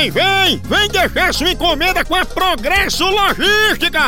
Vem, 0.00 0.10
vem! 0.10 0.62
Vem 0.64 0.88
deixar 0.88 1.34
sua 1.34 1.50
encomenda 1.50 2.02
com 2.02 2.14
a 2.14 2.24
Progresso 2.24 3.04
Logística! 3.04 4.06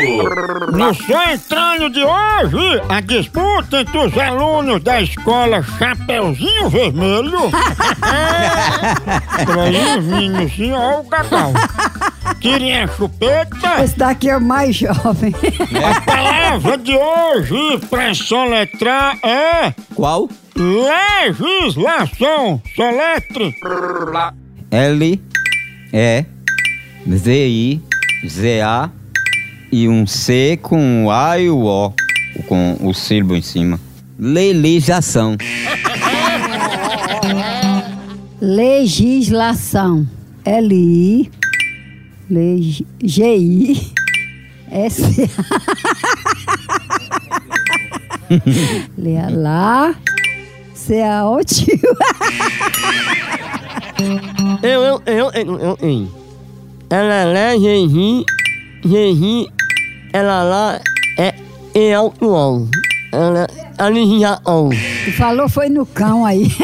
No 0.72 0.92
Só 0.94 1.30
Entrando 1.30 1.90
de 1.90 2.02
hoje, 2.02 2.82
a 2.88 3.00
disputa 3.00 3.82
entre 3.82 3.98
os 3.98 4.18
alunos 4.18 4.82
da 4.82 5.00
escola 5.00 5.62
Chapeuzinho 5.62 6.68
Vermelho. 6.68 7.38
Os 9.96 10.04
meninos, 10.04 10.52
assim, 10.52 10.72
ó, 10.72 11.00
o 11.00 11.04
cacau. 11.04 11.52
Tirem 12.40 12.80
a 12.82 12.88
chupeta. 12.88 13.84
Esse 13.84 13.96
daqui 13.96 14.28
é 14.28 14.36
o 14.36 14.40
mais 14.40 14.74
jovem. 14.74 15.32
A 15.84 16.00
palavra 16.00 16.76
de 16.78 16.96
hoje 16.96 17.78
pra 17.88 18.12
soletrar 18.14 19.16
é 19.22 19.72
Qual? 19.94 20.28
legislação. 20.56 22.60
Soletre. 22.74 23.54
L 24.72 25.22
E 25.92 26.24
Z 27.08 27.48
I 27.48 27.80
Z 28.26 28.60
A 28.62 28.90
e 29.72 29.88
um 29.88 30.06
C 30.06 30.58
com 30.60 31.06
o 31.06 31.10
A 31.10 31.40
e 31.40 31.48
o 31.48 31.64
O 31.64 31.92
com 32.46 32.76
o 32.80 32.92
sílabo 32.92 33.34
em 33.34 33.42
cima. 33.42 33.80
Legislação. 34.18 35.36
Legislação. 38.40 40.06
L-I. 40.44 41.30
Leg... 42.30 42.86
G-I. 43.02 43.92
S. 44.70 45.02
Leia 48.96 49.28
lá. 49.34 49.94
C-A-O 50.74 51.44
tio. 51.44 51.78
Eu, 54.62 54.82
eu, 54.82 55.02
eu, 55.06 55.30
eu, 55.32 55.60
eu, 55.60 55.78
eu. 55.80 56.08
Ela 56.90 57.24
lá, 57.24 57.56
Gegi, 57.56 58.24
Gegi, 58.84 59.48
ela 60.12 60.42
lá 60.42 60.80
é 61.18 61.34
eu, 61.74 62.12
eu. 62.20 62.68
Ela, 63.12 63.46
ali 63.78 64.20
já, 64.20 64.40
oh. 64.44 64.70
Tu 65.04 65.12
falou 65.12 65.48
foi 65.48 65.68
no 65.68 65.86
cão 65.86 66.24
aí. 66.24 66.50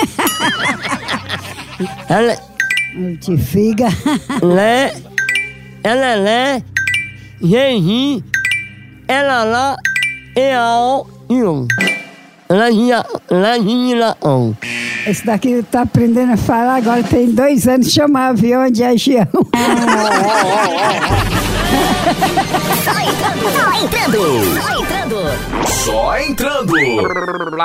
Ela, 2.08 2.36
Te 3.20 3.36
figa. 3.36 3.86
lé, 4.42 4.92
ela 5.84 6.14
lé, 6.16 6.62
Gegi, 7.40 8.24
ela 9.06 9.44
lá. 9.44 9.76
Ela 10.34 11.04
já, 12.72 13.06
ela 13.30 13.58
já, 13.58 14.16
oh. 14.22 14.52
Esse 15.06 15.24
daqui 15.24 15.62
tá 15.70 15.82
aprendendo 15.82 16.32
a 16.32 16.36
falar 16.36 16.76
agora, 16.76 17.02
tem 17.02 17.30
dois 17.30 17.68
anos, 17.68 17.92
chama 17.92 18.28
avião 18.28 18.68
de 18.70 18.82
agião. 18.82 19.26
Só 22.84 22.92
entrando, 23.00 23.46
só 23.52 23.72
entrando, 23.82 24.18
só 24.54 24.68
entrando. 24.80 25.16
Só 25.66 26.16
entrando. 26.18 26.74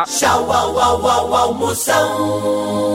Tchau, 0.06 0.52
au, 0.52 0.80
au, 0.80 1.08
au, 1.08 1.36
almoção. 1.36 2.94